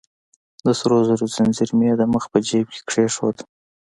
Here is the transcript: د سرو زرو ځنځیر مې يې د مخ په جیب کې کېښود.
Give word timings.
د 0.65 0.67
سرو 0.79 0.97
زرو 1.07 1.25
ځنځیر 1.35 1.69
مې 1.77 1.85
يې 1.91 1.95
د 1.97 2.03
مخ 2.13 2.23
په 2.31 2.37
جیب 2.47 2.65
کې 2.73 2.81
کېښود. 2.89 3.37